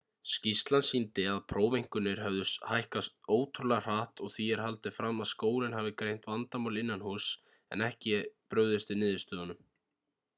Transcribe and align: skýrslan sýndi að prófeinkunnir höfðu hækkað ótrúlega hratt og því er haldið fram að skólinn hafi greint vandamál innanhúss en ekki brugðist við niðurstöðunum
skýrslan 0.29 0.83
sýndi 0.85 1.23
að 1.31 1.41
prófeinkunnir 1.51 2.21
höfðu 2.27 2.45
hækkað 2.69 3.09
ótrúlega 3.35 3.83
hratt 3.87 4.23
og 4.27 4.33
því 4.37 4.47
er 4.55 4.63
haldið 4.63 4.95
fram 4.95 5.21
að 5.25 5.29
skólinn 5.33 5.77
hafi 5.79 5.93
greint 6.03 6.25
vandamál 6.31 6.81
innanhúss 6.83 7.29
en 7.77 7.85
ekki 7.89 8.15
brugðist 8.55 8.95
við 8.95 9.01
niðurstöðunum 9.03 9.63